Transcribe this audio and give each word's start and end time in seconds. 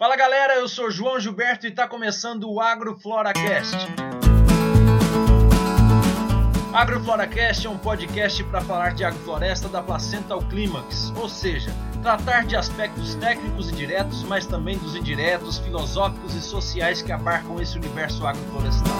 Fala 0.00 0.16
galera, 0.16 0.54
eu 0.54 0.66
sou 0.66 0.90
João 0.90 1.20
Gilberto 1.20 1.66
e 1.66 1.68
está 1.68 1.86
começando 1.86 2.50
o 2.50 2.58
AgroFloracast. 2.58 3.76
AgroFloracast 6.72 7.66
é 7.66 7.68
um 7.68 7.76
podcast 7.76 8.42
para 8.44 8.62
falar 8.62 8.94
de 8.94 9.04
agrofloresta 9.04 9.68
da 9.68 9.82
placenta 9.82 10.32
ao 10.32 10.40
clímax, 10.40 11.12
ou 11.14 11.28
seja, 11.28 11.70
tratar 12.02 12.46
de 12.46 12.56
aspectos 12.56 13.14
técnicos 13.16 13.68
e 13.68 13.74
diretos, 13.74 14.22
mas 14.22 14.46
também 14.46 14.78
dos 14.78 14.96
indiretos, 14.96 15.58
filosóficos 15.58 16.34
e 16.34 16.40
sociais 16.40 17.02
que 17.02 17.12
abarcam 17.12 17.60
esse 17.60 17.76
universo 17.76 18.26
agroflorestal. 18.26 18.96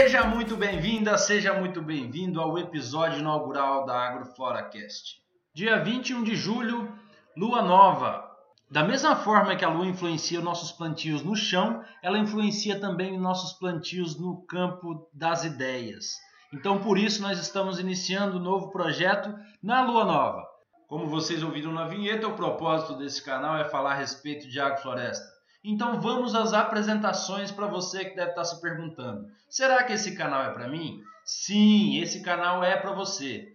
Seja 0.00 0.24
muito 0.24 0.56
bem-vinda, 0.56 1.18
seja 1.18 1.52
muito 1.52 1.82
bem-vindo 1.82 2.40
ao 2.40 2.58
episódio 2.58 3.18
inaugural 3.18 3.84
da 3.84 3.94
AgroFloracast. 3.94 5.20
Dia 5.52 5.84
21 5.84 6.24
de 6.24 6.34
julho, 6.34 6.90
lua 7.36 7.60
nova. 7.60 8.26
Da 8.70 8.82
mesma 8.82 9.14
forma 9.14 9.54
que 9.56 9.64
a 9.64 9.68
lua 9.68 9.84
influencia 9.84 10.40
nossos 10.40 10.72
plantios 10.72 11.22
no 11.22 11.36
chão, 11.36 11.84
ela 12.02 12.18
influencia 12.18 12.80
também 12.80 13.20
nossos 13.20 13.52
plantios 13.52 14.18
no 14.18 14.40
campo 14.46 15.06
das 15.12 15.44
ideias. 15.44 16.16
Então, 16.50 16.78
por 16.78 16.96
isso, 16.96 17.20
nós 17.20 17.38
estamos 17.38 17.78
iniciando 17.78 18.38
um 18.38 18.42
novo 18.42 18.70
projeto 18.70 19.34
na 19.62 19.82
lua 19.82 20.06
nova. 20.06 20.42
Como 20.88 21.08
vocês 21.08 21.42
ouviram 21.42 21.72
na 21.72 21.84
vinheta, 21.84 22.26
o 22.26 22.36
propósito 22.36 22.96
desse 22.96 23.22
canal 23.22 23.58
é 23.58 23.66
falar 23.66 23.92
a 23.92 23.96
respeito 23.96 24.48
de 24.48 24.58
agrofloresta. 24.58 25.39
Então 25.62 26.00
vamos 26.00 26.34
às 26.34 26.52
apresentações 26.52 27.50
para 27.50 27.66
você 27.66 28.04
que 28.04 28.16
deve 28.16 28.30
estar 28.30 28.44
se 28.44 28.60
perguntando: 28.60 29.26
será 29.48 29.84
que 29.84 29.92
esse 29.92 30.16
canal 30.16 30.42
é 30.44 30.50
para 30.52 30.68
mim? 30.68 31.00
Sim, 31.24 32.00
esse 32.00 32.22
canal 32.22 32.64
é 32.64 32.76
para 32.76 32.92
você. 32.92 33.46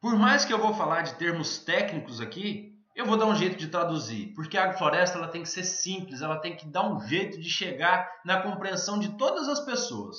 Por 0.00 0.16
mais 0.16 0.44
que 0.44 0.52
eu 0.52 0.58
vou 0.58 0.74
falar 0.74 1.00
de 1.02 1.14
termos 1.14 1.58
técnicos 1.58 2.20
aqui, 2.20 2.74
eu 2.94 3.06
vou 3.06 3.16
dar 3.16 3.26
um 3.26 3.34
jeito 3.34 3.56
de 3.56 3.68
traduzir, 3.68 4.32
porque 4.34 4.56
a 4.56 4.64
agrofloresta 4.64 5.18
ela 5.18 5.28
tem 5.28 5.42
que 5.42 5.48
ser 5.48 5.64
simples, 5.64 6.22
ela 6.22 6.38
tem 6.38 6.54
que 6.54 6.66
dar 6.68 6.86
um 6.86 7.00
jeito 7.00 7.40
de 7.40 7.48
chegar 7.48 8.08
na 8.24 8.42
compreensão 8.42 8.98
de 8.98 9.16
todas 9.16 9.48
as 9.48 9.60
pessoas. 9.60 10.16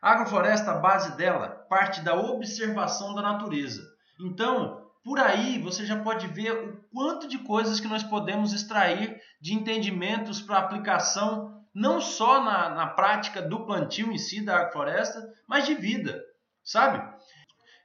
A 0.00 0.12
agrofloresta, 0.12 0.70
a 0.70 0.78
base 0.78 1.16
dela, 1.16 1.48
parte 1.68 2.00
da 2.00 2.14
observação 2.14 3.14
da 3.14 3.20
natureza. 3.20 3.82
Então, 4.20 4.85
por 5.06 5.20
aí 5.20 5.56
você 5.60 5.86
já 5.86 6.02
pode 6.02 6.26
ver 6.26 6.50
o 6.50 6.76
quanto 6.92 7.28
de 7.28 7.38
coisas 7.38 7.78
que 7.78 7.86
nós 7.86 8.02
podemos 8.02 8.52
extrair 8.52 9.22
de 9.40 9.54
entendimentos 9.54 10.42
para 10.42 10.58
aplicação, 10.58 11.62
não 11.72 12.00
só 12.00 12.42
na, 12.42 12.70
na 12.70 12.86
prática 12.88 13.40
do 13.40 13.64
plantio 13.64 14.10
em 14.10 14.18
si 14.18 14.44
da 14.44 14.56
agrofloresta, 14.56 15.32
mas 15.46 15.64
de 15.64 15.76
vida, 15.76 16.20
sabe? 16.64 17.08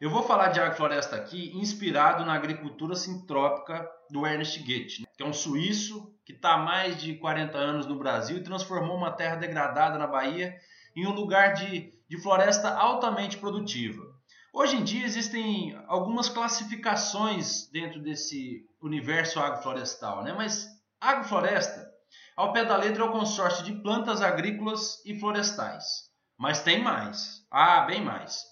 Eu 0.02 0.09
vou 0.09 0.23
falar 0.23 0.47
de 0.47 0.59
agrofloresta 0.59 1.16
aqui 1.16 1.55
inspirado 1.55 2.25
na 2.25 2.33
agricultura 2.33 2.95
sintrópica 2.95 3.88
do 4.09 4.25
Ernest 4.25 4.58
Goethe, 4.64 5.02
né? 5.02 5.08
que 5.16 5.22
é 5.22 5.25
um 5.27 5.31
suíço 5.31 6.11
que 6.25 6.33
está 6.33 6.55
há 6.55 6.58
mais 6.58 6.99
de 6.99 7.14
40 7.17 7.55
anos 7.55 7.86
no 7.86 7.99
Brasil 7.99 8.38
e 8.38 8.44
transformou 8.44 8.97
uma 8.97 9.11
terra 9.11 9.36
degradada 9.36 9.99
na 9.99 10.08
Bahia 10.08 10.55
em 10.95 11.05
um 11.05 11.14
lugar 11.14 11.53
de, 11.53 11.94
de 12.09 12.17
floresta 12.19 12.73
altamente 12.73 13.38
produtiva. 13.38 14.11
Hoje 14.53 14.75
em 14.75 14.83
dia 14.83 15.05
existem 15.05 15.73
algumas 15.88 16.27
classificações 16.27 17.69
dentro 17.71 18.02
desse 18.02 18.67
universo 18.81 19.39
agroflorestal, 19.39 20.23
né? 20.23 20.33
mas 20.33 20.67
agrofloresta, 20.99 21.89
ao 22.35 22.52
pé 22.52 22.66
da 22.66 22.75
letra, 22.75 23.03
é 23.03 23.08
o 23.08 23.11
consórcio 23.11 23.63
de 23.63 23.73
plantas 23.81 24.21
agrícolas 24.21 25.02
e 25.05 25.17
florestais. 25.17 26.09
Mas 26.38 26.61
tem 26.61 26.83
mais. 26.83 27.45
Ah, 27.49 27.81
bem 27.81 28.03
mais. 28.03 28.43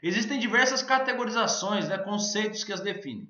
Existem 0.00 0.38
diversas 0.38 0.82
categorizações, 0.82 1.88
né, 1.88 1.98
conceitos 1.98 2.62
que 2.62 2.72
as 2.72 2.80
definem. 2.80 3.28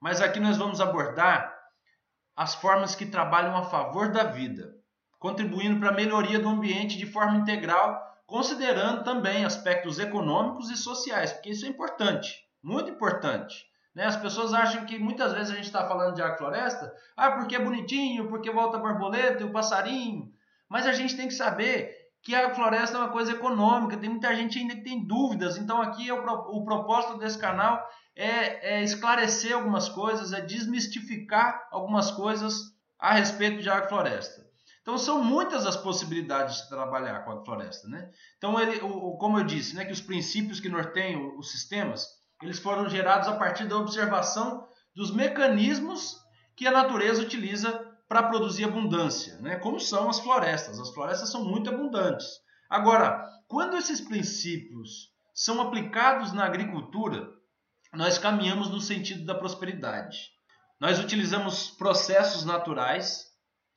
Mas 0.00 0.20
aqui 0.20 0.40
nós 0.40 0.56
vamos 0.56 0.80
abordar 0.80 1.52
as 2.34 2.54
formas 2.54 2.94
que 2.94 3.06
trabalham 3.06 3.56
a 3.56 3.64
favor 3.64 4.10
da 4.10 4.24
vida, 4.24 4.74
contribuindo 5.18 5.78
para 5.78 5.90
a 5.90 5.94
melhoria 5.94 6.40
do 6.40 6.48
ambiente 6.48 6.98
de 6.98 7.06
forma 7.06 7.38
integral 7.38 8.11
considerando 8.32 9.04
também 9.04 9.44
aspectos 9.44 9.98
econômicos 9.98 10.70
e 10.70 10.76
sociais, 10.78 11.30
porque 11.34 11.50
isso 11.50 11.66
é 11.66 11.68
importante, 11.68 12.34
muito 12.62 12.90
importante. 12.90 13.66
Né? 13.94 14.06
As 14.06 14.16
pessoas 14.16 14.54
acham 14.54 14.86
que 14.86 14.98
muitas 14.98 15.34
vezes 15.34 15.50
a 15.50 15.54
gente 15.54 15.66
está 15.66 15.86
falando 15.86 16.14
de 16.14 16.22
agrofloresta, 16.22 16.90
ah, 17.14 17.32
porque 17.32 17.54
é 17.54 17.58
bonitinho, 17.58 18.30
porque 18.30 18.50
volta 18.50 18.78
a 18.78 18.80
borboleta 18.80 19.42
e 19.42 19.44
o 19.44 19.52
passarinho, 19.52 20.32
mas 20.66 20.86
a 20.86 20.94
gente 20.94 21.14
tem 21.14 21.28
que 21.28 21.34
saber 21.34 21.94
que 22.22 22.34
a 22.34 22.54
floresta 22.54 22.96
é 22.96 23.00
uma 23.00 23.10
coisa 23.10 23.32
econômica, 23.32 23.98
tem 23.98 24.08
muita 24.08 24.34
gente 24.34 24.58
ainda 24.58 24.76
que 24.76 24.84
tem 24.84 25.06
dúvidas, 25.06 25.58
então 25.58 25.82
aqui 25.82 26.08
é 26.08 26.14
o, 26.14 26.24
o 26.24 26.64
propósito 26.64 27.18
desse 27.18 27.36
canal 27.36 27.86
é, 28.16 28.76
é 28.76 28.82
esclarecer 28.82 29.52
algumas 29.52 29.90
coisas, 29.90 30.32
é 30.32 30.40
desmistificar 30.40 31.68
algumas 31.70 32.10
coisas 32.10 32.72
a 32.98 33.12
respeito 33.12 33.60
de 33.60 33.68
agrofloresta. 33.68 34.51
Então 34.82 34.98
são 34.98 35.22
muitas 35.22 35.64
as 35.64 35.76
possibilidades 35.76 36.62
de 36.62 36.68
trabalhar 36.68 37.20
com 37.20 37.30
a 37.30 37.44
floresta, 37.44 37.88
né? 37.88 38.10
Então 38.36 38.60
ele, 38.60 38.80
o, 38.80 39.16
como 39.16 39.38
eu 39.38 39.44
disse, 39.44 39.76
né, 39.76 39.84
que 39.84 39.92
os 39.92 40.00
princípios 40.00 40.58
que 40.58 40.68
norteiam 40.68 41.38
os 41.38 41.52
sistemas, 41.52 42.06
eles 42.42 42.58
foram 42.58 42.88
gerados 42.88 43.28
a 43.28 43.36
partir 43.36 43.66
da 43.66 43.76
observação 43.76 44.66
dos 44.94 45.14
mecanismos 45.14 46.16
que 46.56 46.66
a 46.66 46.72
natureza 46.72 47.22
utiliza 47.22 47.72
para 48.08 48.24
produzir 48.24 48.64
abundância, 48.64 49.38
né? 49.40 49.56
Como 49.56 49.80
são 49.80 50.10
as 50.10 50.18
florestas? 50.18 50.78
As 50.78 50.90
florestas 50.90 51.30
são 51.30 51.44
muito 51.44 51.70
abundantes. 51.70 52.26
Agora, 52.68 53.24
quando 53.46 53.76
esses 53.76 54.00
princípios 54.00 55.12
são 55.32 55.62
aplicados 55.62 56.32
na 56.32 56.44
agricultura, 56.44 57.30
nós 57.94 58.18
caminhamos 58.18 58.68
no 58.68 58.80
sentido 58.80 59.24
da 59.24 59.34
prosperidade. 59.34 60.30
Nós 60.80 60.98
utilizamos 60.98 61.70
processos 61.70 62.44
naturais 62.44 63.31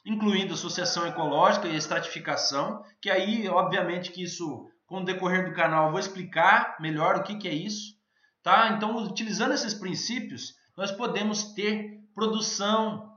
incluindo 0.05 0.53
associação 0.53 1.07
ecológica 1.07 1.67
e 1.67 1.75
estratificação, 1.75 2.83
que 3.01 3.09
aí, 3.09 3.49
obviamente, 3.49 4.11
que 4.11 4.23
isso, 4.23 4.69
com 4.85 5.01
o 5.01 5.05
decorrer 5.05 5.45
do 5.45 5.55
canal, 5.55 5.85
eu 5.85 5.91
vou 5.91 5.99
explicar 5.99 6.77
melhor 6.79 7.15
o 7.15 7.23
que, 7.23 7.35
que 7.35 7.47
é 7.47 7.53
isso. 7.53 7.95
Tá? 8.43 8.69
Então, 8.69 8.95
utilizando 8.97 9.53
esses 9.53 9.73
princípios, 9.73 10.53
nós 10.77 10.91
podemos 10.91 11.53
ter 11.53 11.99
produção 12.13 13.15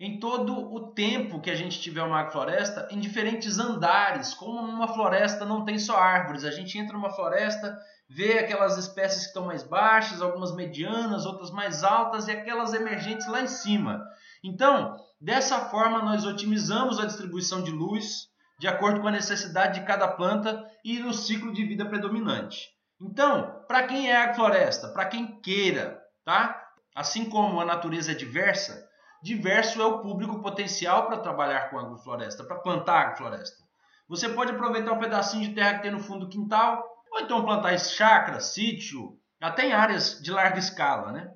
em 0.00 0.20
todo 0.20 0.72
o 0.72 0.92
tempo 0.92 1.40
que 1.40 1.50
a 1.50 1.56
gente 1.56 1.80
tiver 1.80 2.02
uma 2.02 2.20
agrofloresta, 2.20 2.86
em 2.90 3.00
diferentes 3.00 3.58
andares, 3.58 4.32
como 4.32 4.60
uma 4.60 4.86
floresta 4.86 5.44
não 5.44 5.64
tem 5.64 5.76
só 5.78 5.96
árvores. 5.96 6.44
A 6.44 6.52
gente 6.52 6.78
entra 6.78 6.92
numa 6.92 7.10
floresta, 7.10 7.76
vê 8.08 8.38
aquelas 8.38 8.78
espécies 8.78 9.22
que 9.22 9.28
estão 9.28 9.46
mais 9.46 9.64
baixas, 9.64 10.22
algumas 10.22 10.54
medianas, 10.54 11.26
outras 11.26 11.50
mais 11.50 11.82
altas 11.82 12.28
e 12.28 12.30
aquelas 12.30 12.74
emergentes 12.74 13.26
lá 13.26 13.40
em 13.40 13.48
cima. 13.48 14.04
Então, 14.42 14.96
dessa 15.20 15.66
forma, 15.66 16.02
nós 16.02 16.24
otimizamos 16.24 16.98
a 16.98 17.06
distribuição 17.06 17.62
de 17.62 17.70
luz 17.70 18.28
de 18.58 18.66
acordo 18.66 19.00
com 19.00 19.08
a 19.08 19.12
necessidade 19.12 19.78
de 19.78 19.86
cada 19.86 20.08
planta 20.08 20.68
e 20.84 20.98
no 20.98 21.14
ciclo 21.14 21.52
de 21.52 21.64
vida 21.64 21.86
predominante. 21.86 22.68
Então, 23.00 23.64
para 23.68 23.86
quem 23.86 24.10
é 24.10 24.16
agrofloresta, 24.16 24.88
para 24.88 25.06
quem 25.06 25.40
queira, 25.40 26.00
tá? 26.24 26.60
Assim 26.94 27.30
como 27.30 27.60
a 27.60 27.64
natureza 27.64 28.10
é 28.10 28.14
diversa, 28.14 28.84
diverso 29.22 29.80
é 29.80 29.84
o 29.84 30.00
público 30.00 30.42
potencial 30.42 31.06
para 31.06 31.18
trabalhar 31.18 31.70
com 31.70 31.78
agrofloresta, 31.78 32.42
para 32.42 32.58
plantar 32.58 33.00
agrofloresta. 33.00 33.64
Você 34.08 34.28
pode 34.28 34.52
aproveitar 34.52 34.92
um 34.92 34.98
pedacinho 34.98 35.48
de 35.48 35.54
terra 35.54 35.74
que 35.74 35.82
tem 35.82 35.90
no 35.92 36.00
fundo 36.00 36.26
do 36.26 36.30
quintal, 36.30 36.82
ou 37.12 37.20
então 37.20 37.44
plantar 37.44 37.78
chácara, 37.78 38.40
sítio, 38.40 39.16
até 39.40 39.66
em 39.66 39.72
áreas 39.72 40.20
de 40.20 40.30
larga 40.32 40.58
escala, 40.58 41.12
né? 41.12 41.30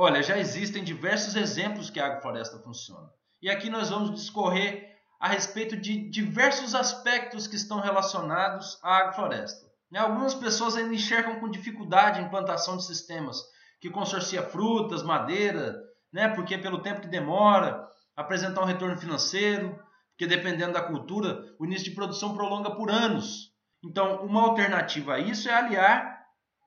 Olha, 0.00 0.22
já 0.22 0.38
existem 0.38 0.84
diversos 0.84 1.34
exemplos 1.34 1.90
que 1.90 1.98
a 1.98 2.06
agrofloresta 2.06 2.56
funciona. 2.60 3.10
E 3.42 3.50
aqui 3.50 3.68
nós 3.68 3.90
vamos 3.90 4.14
discorrer 4.14 4.96
a 5.18 5.26
respeito 5.26 5.76
de 5.76 6.08
diversos 6.08 6.72
aspectos 6.72 7.48
que 7.48 7.56
estão 7.56 7.80
relacionados 7.80 8.78
à 8.80 8.98
agrofloresta. 8.98 9.66
Né, 9.90 9.98
algumas 9.98 10.36
pessoas 10.36 10.76
ainda 10.76 10.94
enxergam 10.94 11.40
com 11.40 11.50
dificuldade 11.50 12.20
a 12.20 12.22
implantação 12.22 12.76
de 12.76 12.86
sistemas 12.86 13.42
que 13.80 13.90
consorcia 13.90 14.40
frutas, 14.40 15.02
madeira, 15.02 15.82
né, 16.12 16.28
porque 16.28 16.56
pelo 16.56 16.80
tempo 16.80 17.00
que 17.00 17.08
demora, 17.08 17.84
apresentar 18.14 18.62
um 18.62 18.66
retorno 18.66 18.96
financeiro, 18.96 19.82
porque 20.10 20.28
dependendo 20.28 20.74
da 20.74 20.80
cultura, 20.80 21.42
o 21.58 21.64
início 21.64 21.86
de 21.86 21.96
produção 21.96 22.36
prolonga 22.36 22.70
por 22.70 22.88
anos. 22.88 23.52
Então, 23.82 24.24
uma 24.24 24.42
alternativa 24.42 25.14
a 25.14 25.18
isso 25.18 25.48
é 25.48 25.54
aliar 25.54 26.17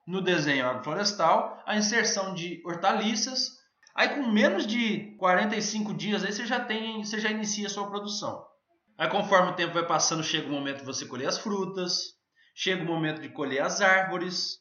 no 0.06 0.20
desenho 0.20 0.68
agroflorestal 0.68 1.62
a 1.66 1.76
inserção 1.76 2.34
de 2.34 2.62
hortaliças. 2.64 3.50
Aí 3.94 4.08
com 4.08 4.26
menos 4.26 4.66
de 4.66 5.16
45 5.18 5.94
dias 5.94 6.24
aí 6.24 6.32
você 6.32 6.46
já 6.46 6.60
tem, 6.60 7.04
você 7.04 7.20
já 7.20 7.30
inicia 7.30 7.66
a 7.66 7.70
sua 7.70 7.88
produção. 7.88 8.44
Aí 8.98 9.08
conforme 9.08 9.50
o 9.50 9.54
tempo 9.54 9.74
vai 9.74 9.86
passando, 9.86 10.22
chega 10.22 10.48
o 10.48 10.52
momento 10.52 10.78
de 10.78 10.84
você 10.84 11.06
colher 11.06 11.28
as 11.28 11.38
frutas, 11.38 12.14
chega 12.54 12.82
o 12.82 12.86
momento 12.86 13.20
de 13.20 13.28
colher 13.28 13.62
as 13.62 13.80
árvores. 13.80 14.60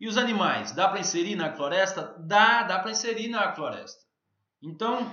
E 0.00 0.06
os 0.06 0.16
animais, 0.16 0.72
dá 0.72 0.88
para 0.88 1.00
inserir 1.00 1.34
na 1.34 1.52
floresta? 1.52 2.14
Dá, 2.20 2.62
dá 2.62 2.78
para 2.78 2.92
inserir 2.92 3.28
na 3.28 3.52
floresta. 3.52 3.98
Então, 4.62 5.12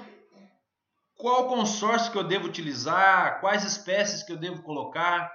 qual 1.15 1.47
consórcio 1.47 2.11
que 2.11 2.17
eu 2.17 2.23
devo 2.23 2.45
utilizar? 2.45 3.39
Quais 3.41 3.63
espécies 3.63 4.21
que 4.21 4.31
eu 4.31 4.37
devo 4.37 4.61
colocar? 4.61 5.31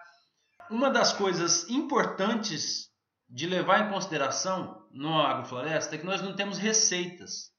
Uma 0.71 0.89
das 0.89 1.13
coisas 1.13 1.69
importantes 1.69 2.90
de 3.31 3.47
levar 3.47 3.87
em 3.87 3.93
consideração 3.93 4.85
no 4.91 5.21
agrofloresta 5.21 5.95
é 5.95 5.99
que 5.99 6.07
nós 6.07 6.21
não 6.21 6.35
temos 6.35 6.59
receitas. 6.59 7.51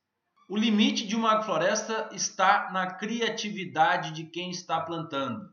O 0.49 0.57
limite 0.57 1.07
de 1.07 1.15
uma 1.15 1.31
agrofloresta 1.31 2.09
está 2.11 2.69
na 2.73 2.87
criatividade 2.87 4.11
de 4.11 4.25
quem 4.25 4.51
está 4.51 4.81
plantando. 4.81 5.49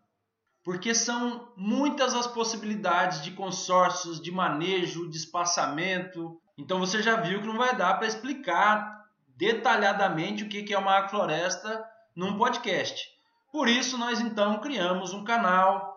Porque 0.65 0.93
são 0.93 1.53
muitas 1.57 2.15
as 2.15 2.27
possibilidades 2.27 3.23
de 3.23 3.31
consórcios, 3.31 4.21
de 4.21 4.33
manejo, 4.33 5.09
de 5.09 5.17
espaçamento. 5.17 6.41
Então 6.59 6.81
você 6.81 7.01
já 7.01 7.21
viu 7.21 7.41
que 7.41 7.47
não 7.47 7.57
vai 7.57 7.77
dar 7.77 7.95
para 7.95 8.09
explicar 8.09 9.07
detalhadamente 9.37 10.43
o 10.43 10.49
que 10.49 10.75
é 10.75 10.79
uma 10.79 10.97
agrofloresta 10.97 11.85
num 12.15 12.37
podcast. 12.37 13.07
Por 13.53 13.69
isso 13.69 13.97
nós 13.97 14.21
então 14.21 14.61
criamos 14.61 15.13
um 15.13 15.23
canal 15.23 15.88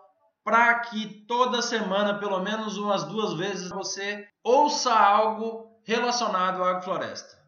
para 0.44 0.80
que 0.80 1.24
toda 1.26 1.62
semana, 1.62 2.18
pelo 2.18 2.40
menos 2.40 2.76
umas 2.76 3.04
duas 3.04 3.34
vezes, 3.34 3.70
você 3.70 4.26
ouça 4.42 4.92
algo 4.92 5.80
relacionado 5.84 6.62
à 6.62 6.70
agrofloresta. 6.70 7.38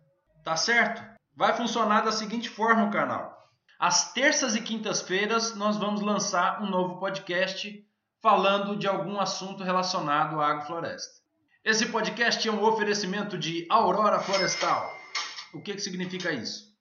Tá 0.45 0.57
certo? 0.57 1.03
Vai 1.37 1.57
funcionar 1.57 2.03
da 2.03 2.13
seguinte 2.13 2.49
forma 2.49 2.85
o 2.85 2.91
canal. 2.91 3.35
Às 3.79 4.13
terças 4.13 4.55
e 4.55 4.61
quintas-feiras 4.61 5.55
nós 5.57 5.77
vamos 5.77 6.01
lançar 6.01 6.63
um 6.63 6.67
novo 6.67 6.99
podcast 6.99 7.85
falando 8.23 8.77
de 8.77 8.87
algum 8.87 9.21
assunto 9.21 9.65
relacionado 9.65 10.41
à 10.41 10.49
agrofloresta. 10.49 11.23
Esse 11.65 11.87
podcast 11.87 12.47
é 12.47 12.53
um 12.53 12.63
oferecimento 12.63 13.37
de 13.37 13.67
Aurora 13.71 14.21
Florestal. 14.21 14.95
O 15.53 15.61
que, 15.61 15.75
que 15.75 15.81
significa 15.81 16.31
isso? 16.33 16.74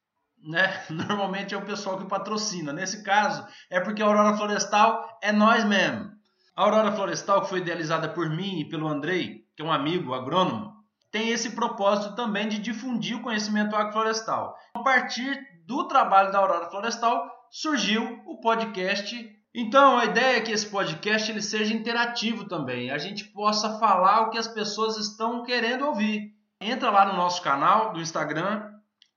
Né? 0.44 0.84
Normalmente 0.90 1.54
é 1.54 1.58
o 1.58 1.66
pessoal 1.66 1.98
que 1.98 2.06
patrocina. 2.06 2.74
Nesse 2.74 3.04
caso, 3.04 3.46
é 3.70 3.80
porque 3.80 4.02
a 4.02 4.06
Aurora 4.06 4.38
Florestal 4.38 5.18
é 5.22 5.32
nós 5.32 5.64
mesmo. 5.66 6.12
A 6.56 6.64
Aurora 6.64 6.92
Florestal, 6.92 7.42
que 7.42 7.50
foi 7.50 7.60
idealizada 7.60 8.10
por 8.10 8.30
mim 8.30 8.60
e 8.60 8.70
pelo 8.70 8.88
Andrei, 8.88 9.44
que 9.56 9.62
é 9.62 9.66
um 9.66 9.72
amigo 9.72 10.14
agrônomo, 10.14 10.74
tem 11.12 11.30
esse 11.30 11.52
propósito 11.52 12.16
também 12.16 12.48
de 12.48 12.58
difundir 12.58 13.18
o 13.18 13.22
conhecimento 13.22 13.76
agroflorestal. 13.76 14.56
A 14.74 14.80
partir 14.80 15.40
do 15.66 15.88
trabalho 15.88 16.32
da 16.32 16.40
Aurora 16.40 16.70
Florestal, 16.70 17.32
surgiu 17.52 18.22
o 18.26 18.40
podcast. 18.42 19.30
Então, 19.54 20.00
a 20.00 20.06
ideia 20.06 20.38
é 20.38 20.42
que 20.42 20.52
esse 20.52 20.68
podcast 20.68 21.32
ele 21.32 21.42
seja 21.42 21.74
interativo 21.74 22.46
também, 22.46 22.90
a 22.90 22.98
gente 22.98 23.26
possa 23.26 23.78
falar 23.78 24.22
o 24.22 24.30
que 24.32 24.38
as 24.40 24.48
pessoas 24.48 24.98
estão 24.98 25.44
querendo 25.44 25.86
ouvir. 25.86 26.34
Entra 26.60 26.90
lá 26.90 27.06
no 27.06 27.14
nosso 27.14 27.42
canal 27.44 27.94
do 27.94 28.02
Instagram, 28.02 28.73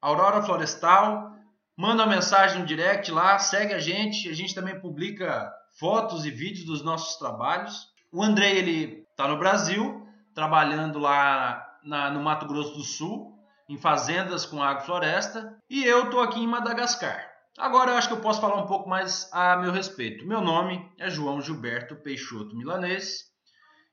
Aurora 0.07 0.41
Florestal. 0.41 1.33
Manda 1.77 2.05
uma 2.05 2.15
mensagem 2.15 2.61
no 2.61 2.65
direct 2.65 3.11
lá, 3.11 3.41
segue 3.41 3.75
a 3.75 3.81
gente. 3.81 4.29
A 4.29 4.33
gente 4.33 4.55
também 4.55 4.79
publica 4.79 5.53
fotos 5.81 6.25
e 6.25 6.31
vídeos 6.31 6.65
dos 6.65 6.85
nossos 6.85 7.17
trabalhos. 7.17 7.89
O 8.13 8.23
André 8.23 8.53
ele 8.53 9.05
está 9.11 9.27
no 9.27 9.37
Brasil, 9.37 10.07
trabalhando 10.33 11.01
lá 11.01 11.77
na, 11.83 12.09
no 12.09 12.23
Mato 12.23 12.47
Grosso 12.47 12.75
do 12.75 12.85
Sul, 12.85 13.37
em 13.69 13.77
fazendas 13.77 14.47
com 14.47 14.63
agrofloresta. 14.63 15.59
E 15.69 15.85
eu 15.85 16.05
estou 16.05 16.21
aqui 16.21 16.39
em 16.39 16.47
Madagascar. 16.47 17.29
Agora 17.59 17.91
eu 17.91 17.97
acho 17.97 18.07
que 18.07 18.15
eu 18.15 18.21
posso 18.21 18.41
falar 18.41 18.63
um 18.63 18.69
pouco 18.69 18.89
mais 18.89 19.29
a 19.33 19.57
meu 19.57 19.73
respeito. 19.73 20.25
Meu 20.25 20.41
nome 20.41 20.89
é 21.01 21.11
João 21.11 21.41
Gilberto 21.41 21.97
Peixoto 21.97 22.57
Milanês. 22.57 23.25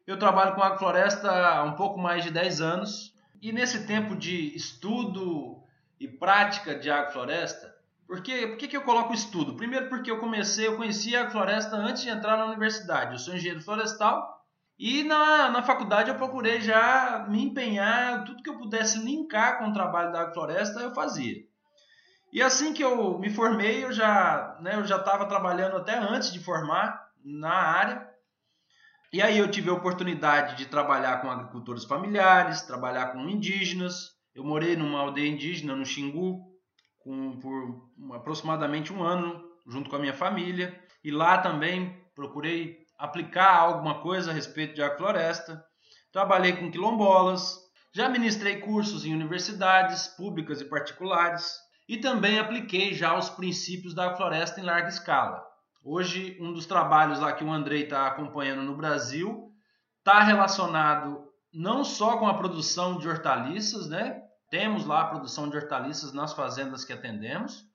Eu 0.05 0.19
trabalho 0.19 0.53
com 0.53 0.61
agrofloresta 0.61 1.31
há 1.31 1.63
um 1.63 1.73
pouco 1.73 1.99
mais 1.99 2.23
de 2.23 2.29
10 2.29 2.61
anos. 2.61 3.15
E 3.41 3.51
nesse 3.51 3.87
tempo 3.87 4.15
de 4.15 4.55
estudo 4.55 5.62
e 6.03 6.07
prática 6.07 6.75
de 6.75 6.91
agrofloresta, 6.91 7.73
por 8.05 8.17
por 8.17 8.57
que, 8.57 8.67
que 8.67 8.75
eu 8.75 8.81
coloco 8.81 9.13
estudo? 9.13 9.55
Primeiro 9.55 9.87
porque 9.87 10.11
eu 10.11 10.19
comecei, 10.19 10.67
eu 10.67 10.75
conhecia 10.75 11.19
a 11.19 11.21
agrofloresta 11.21 11.77
antes 11.77 12.03
de 12.03 12.09
entrar 12.09 12.35
na 12.35 12.45
universidade. 12.45 13.13
Eu 13.13 13.19
sou 13.19 13.33
engenheiro 13.33 13.63
florestal 13.63 14.43
e 14.77 15.01
na, 15.03 15.49
na 15.49 15.63
faculdade 15.63 16.09
eu 16.09 16.15
procurei 16.15 16.59
já 16.59 17.25
me 17.29 17.41
empenhar, 17.45 18.25
tudo 18.25 18.43
que 18.43 18.49
eu 18.49 18.57
pudesse 18.57 18.99
linkar 18.99 19.59
com 19.59 19.69
o 19.69 19.73
trabalho 19.73 20.11
da 20.11 20.21
agrofloresta 20.21 20.81
eu 20.81 20.93
fazia. 20.93 21.37
E 22.33 22.41
assim 22.41 22.73
que 22.73 22.83
eu 22.83 23.17
me 23.17 23.29
formei, 23.29 23.85
eu 23.85 23.93
já 23.93 24.57
né, 24.59 24.75
eu 24.75 24.85
já 24.85 24.97
estava 24.97 25.25
trabalhando 25.25 25.77
até 25.77 25.97
antes 25.97 26.33
de 26.33 26.43
formar 26.43 27.11
na 27.23 27.53
área. 27.53 28.09
E 29.13 29.21
aí 29.21 29.37
eu 29.37 29.49
tive 29.49 29.69
a 29.69 29.73
oportunidade 29.73 30.57
de 30.57 30.65
trabalhar 30.65 31.21
com 31.21 31.31
agricultores 31.31 31.85
familiares, 31.85 32.63
trabalhar 32.63 33.13
com 33.13 33.29
indígenas, 33.29 34.13
eu 34.35 34.43
morei 34.43 34.75
numa 34.75 34.99
aldeia 34.99 35.29
indígena, 35.29 35.75
no 35.75 35.85
Xingu, 35.85 36.41
com, 36.99 37.39
por 37.39 38.15
aproximadamente 38.15 38.91
um 38.91 39.03
ano, 39.03 39.43
junto 39.67 39.89
com 39.89 39.95
a 39.95 39.99
minha 39.99 40.13
família. 40.13 40.79
E 41.03 41.11
lá 41.11 41.37
também 41.37 42.01
procurei 42.15 42.77
aplicar 42.97 43.57
alguma 43.57 44.01
coisa 44.01 44.31
a 44.31 44.33
respeito 44.33 44.73
de 44.73 44.81
agrofloresta. 44.81 45.63
Trabalhei 46.11 46.53
com 46.53 46.71
quilombolas, 46.71 47.59
já 47.93 48.09
ministrei 48.09 48.59
cursos 48.59 49.05
em 49.05 49.13
universidades 49.13 50.07
públicas 50.07 50.61
e 50.61 50.65
particulares 50.65 51.57
e 51.87 51.97
também 51.97 52.39
apliquei 52.39 52.93
já 52.93 53.17
os 53.17 53.29
princípios 53.29 53.93
da 53.93 54.05
agrofloresta 54.05 54.59
em 54.59 54.63
larga 54.63 54.89
escala. 54.89 55.43
Hoje, 55.83 56.37
um 56.39 56.53
dos 56.53 56.65
trabalhos 56.65 57.19
lá 57.19 57.33
que 57.33 57.43
o 57.43 57.51
Andrei 57.51 57.83
está 57.83 58.07
acompanhando 58.07 58.63
no 58.63 58.77
Brasil 58.77 59.51
está 59.99 60.21
relacionado 60.21 61.27
não 61.53 61.83
só 61.83 62.17
com 62.17 62.25
a 62.25 62.33
produção 62.33 62.97
de 62.97 63.07
hortaliças, 63.07 63.87
né? 63.87 64.22
Temos 64.53 64.85
lá 64.85 65.01
a 65.01 65.07
produção 65.07 65.49
de 65.49 65.57
hortaliças 65.57 66.13
nas 66.13 66.31
fazendas 66.31 66.85
que 66.85 66.93
atendemos, 66.93 67.65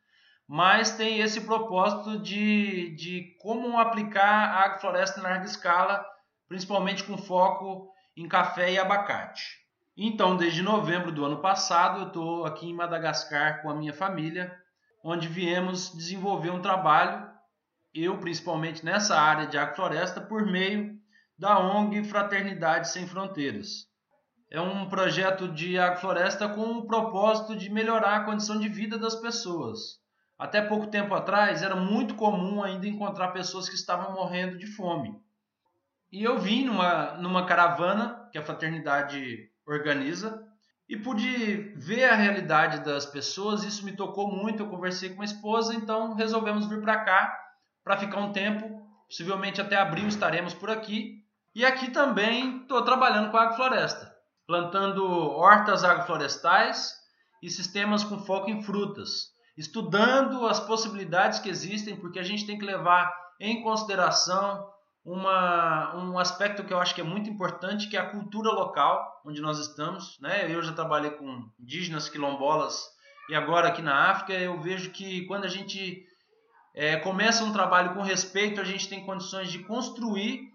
mas 0.47 0.93
tem 0.93 1.19
esse 1.19 1.41
propósito 1.41 2.21
de, 2.21 2.95
de 2.95 3.37
como 3.41 3.81
aplicar 3.81 4.55
a 4.55 4.61
agrofloresta 4.61 5.19
em 5.19 5.25
larga 5.25 5.45
escala, 5.45 6.07
principalmente 6.47 7.03
com 7.03 7.19
foco 7.19 7.91
em 8.17 8.29
café 8.29 8.71
e 8.71 8.79
abacate. 8.79 9.43
Então, 9.97 10.37
desde 10.37 10.63
novembro 10.63 11.11
do 11.11 11.25
ano 11.25 11.41
passado, 11.41 12.03
eu 12.03 12.07
estou 12.07 12.45
aqui 12.45 12.69
em 12.69 12.75
Madagascar 12.75 13.61
com 13.61 13.71
a 13.71 13.75
minha 13.75 13.93
família, 13.93 14.57
onde 15.03 15.27
viemos 15.27 15.93
desenvolver 15.93 16.51
um 16.51 16.63
trabalho, 16.63 17.29
eu 17.93 18.19
principalmente 18.19 18.85
nessa 18.85 19.21
área 19.21 19.49
de 19.49 19.59
agrofloresta, 19.59 20.21
por 20.21 20.47
meio 20.47 20.97
da 21.37 21.59
ONG 21.59 22.05
Fraternidade 22.05 22.89
Sem 22.89 23.05
Fronteiras. 23.05 23.88
É 24.51 24.61
um 24.61 24.89
projeto 24.89 25.49
de 25.49 25.79
agrofloresta 25.79 26.49
com 26.49 26.79
o 26.79 26.87
propósito 26.87 27.55
de 27.55 27.69
melhorar 27.71 28.17
a 28.17 28.25
condição 28.25 28.59
de 28.59 28.69
vida 28.69 28.99
das 28.99 29.15
pessoas. 29.15 30.01
Até 30.39 30.63
pouco 30.63 30.87
tempo 30.87 31.15
atrás 31.15 31.63
era 31.63 31.77
muito 31.77 32.15
comum 32.15 32.63
ainda 32.63 32.87
encontrar 32.87 33.29
pessoas 33.29 33.69
que 33.69 33.75
estavam 33.75 34.15
morrendo 34.15 34.57
de 34.57 34.67
fome. 34.67 35.15
E 36.11 36.25
eu 36.25 36.39
vim 36.39 36.65
numa, 36.65 37.13
numa 37.15 37.45
caravana 37.45 38.29
que 38.33 38.39
a 38.39 38.43
fraternidade 38.43 39.51
organiza 39.67 40.43
e 40.89 40.97
pude 40.97 41.75
ver 41.77 42.05
a 42.05 42.15
realidade 42.15 42.83
das 42.83 43.05
pessoas. 43.05 43.65
Isso 43.65 43.85
me 43.85 43.93
tocou 43.93 44.33
muito. 44.33 44.63
Eu 44.63 44.71
conversei 44.71 45.11
com 45.11 45.21
a 45.21 45.27
esposa, 45.27 45.75
então 45.75 46.15
resolvemos 46.15 46.67
vir 46.67 46.81
para 46.81 47.05
cá 47.05 47.39
para 47.85 47.99
ficar 47.99 48.21
um 48.21 48.33
tempo. 48.33 48.87
Possivelmente 49.07 49.61
até 49.61 49.77
abril 49.77 50.07
estaremos 50.09 50.55
por 50.55 50.71
aqui 50.71 51.19
e 51.55 51.65
aqui 51.65 51.91
também 51.91 52.59
estou 52.63 52.83
trabalhando 52.85 53.31
com 53.31 53.37
a 53.37 53.43
agrofloresta, 53.43 54.08
plantando 54.49 55.05
hortas 55.05 55.85
agroflorestais 55.85 56.95
e 57.43 57.51
sistemas 57.51 58.03
com 58.03 58.25
foco 58.25 58.49
em 58.49 58.63
frutas, 58.63 59.27
estudando 59.59 60.47
as 60.47 60.59
possibilidades 60.59 61.39
que 61.39 61.51
existem, 61.51 61.95
porque 61.95 62.19
a 62.19 62.23
gente 62.23 62.47
tem 62.47 62.59
que 62.59 62.65
levar 62.65 63.15
em 63.39 63.63
consideração 63.63 64.67
uma, 65.05 65.95
um 65.97 66.19
aspecto 66.19 66.65
que 66.65 66.73
eu 66.73 66.81
acho 66.81 66.95
que 66.95 67.03
é 67.03 67.05
muito 67.05 67.29
importante, 67.29 67.91
que 67.91 67.97
é 67.97 68.01
a 68.01 68.11
cultura 68.11 68.51
local 68.51 69.21
onde 69.25 69.43
nós 69.43 69.59
estamos. 69.59 70.19
Né? 70.19 70.51
Eu 70.51 70.63
já 70.63 70.73
trabalhei 70.73 71.11
com 71.11 71.47
indígenas, 71.61 72.09
quilombolas, 72.09 72.83
e 73.29 73.35
agora 73.35 73.69
aqui 73.69 73.83
na 73.83 74.11
África 74.11 74.33
eu 74.33 74.59
vejo 74.59 74.91
que 74.93 75.27
quando 75.27 75.45
a 75.45 75.49
gente 75.49 76.07
é, 76.75 76.97
começa 76.97 77.45
um 77.45 77.53
trabalho 77.53 77.93
com 77.93 78.01
respeito, 78.01 78.63
a 78.63 78.65
gente 78.65 78.89
tem 78.89 79.05
condições 79.05 79.53
de 79.53 79.59
construir 79.59 80.49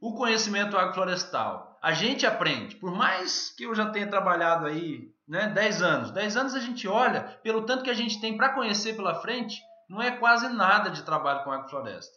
o 0.00 0.14
conhecimento 0.14 0.78
agroflorestal. 0.78 1.65
A 1.82 1.92
gente 1.92 2.26
aprende, 2.26 2.76
por 2.76 2.90
mais 2.90 3.50
que 3.50 3.64
eu 3.64 3.74
já 3.74 3.90
tenha 3.90 4.08
trabalhado 4.08 4.66
aí 4.66 5.10
né, 5.28 5.48
10 5.48 5.82
anos, 5.82 6.10
10 6.10 6.36
anos 6.36 6.54
a 6.54 6.60
gente 6.60 6.86
olha, 6.88 7.20
pelo 7.42 7.62
tanto 7.62 7.84
que 7.84 7.90
a 7.90 7.94
gente 7.94 8.20
tem 8.20 8.36
para 8.36 8.54
conhecer 8.54 8.94
pela 8.94 9.14
frente, 9.14 9.60
não 9.88 10.00
é 10.00 10.10
quase 10.10 10.48
nada 10.48 10.90
de 10.90 11.02
trabalho 11.02 11.44
com 11.44 11.52
agrofloresta. 11.52 12.16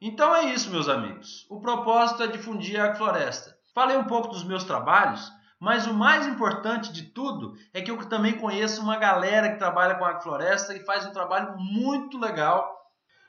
Então 0.00 0.34
é 0.34 0.44
isso, 0.46 0.70
meus 0.70 0.88
amigos. 0.88 1.46
O 1.50 1.60
propósito 1.60 2.22
é 2.22 2.28
difundir 2.28 2.80
a 2.80 2.84
agrofloresta. 2.84 3.56
Falei 3.74 3.96
um 3.96 4.04
pouco 4.04 4.28
dos 4.28 4.44
meus 4.44 4.64
trabalhos, 4.64 5.30
mas 5.60 5.86
o 5.86 5.94
mais 5.94 6.26
importante 6.26 6.92
de 6.92 7.02
tudo 7.02 7.54
é 7.74 7.82
que 7.82 7.90
eu 7.90 8.08
também 8.08 8.38
conheço 8.38 8.80
uma 8.80 8.96
galera 8.96 9.50
que 9.50 9.58
trabalha 9.58 9.96
com 9.96 10.04
agrofloresta 10.04 10.74
e 10.74 10.84
faz 10.84 11.04
um 11.04 11.12
trabalho 11.12 11.56
muito 11.58 12.18
legal. 12.18 12.74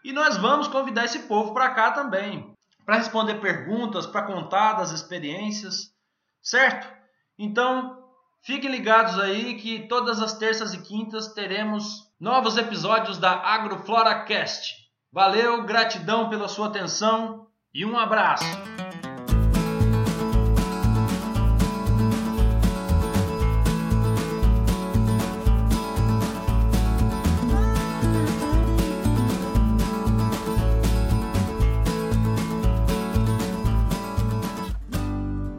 E 0.04 0.14
nós 0.14 0.38
vamos 0.38 0.68
convidar 0.68 1.06
esse 1.06 1.20
povo 1.20 1.54
para 1.54 1.72
cá 1.72 1.92
também 1.92 2.56
para 2.90 2.98
responder 2.98 3.36
perguntas, 3.36 4.08
para 4.08 4.24
contar 4.24 4.74
das 4.74 4.90
experiências, 4.90 5.94
certo? 6.42 6.92
Então, 7.38 8.04
fiquem 8.42 8.72
ligados 8.72 9.20
aí 9.20 9.60
que 9.60 9.88
todas 9.88 10.20
as 10.20 10.34
terças 10.40 10.74
e 10.74 10.82
quintas 10.82 11.32
teremos 11.34 12.12
novos 12.20 12.58
episódios 12.58 13.20
da 13.20 13.34
AgroFlora 13.34 14.24
Cast. 14.24 14.74
Valeu, 15.14 15.64
gratidão 15.66 16.30
pela 16.30 16.48
sua 16.48 16.66
atenção 16.66 17.46
e 17.72 17.86
um 17.86 17.96
abraço. 17.96 18.46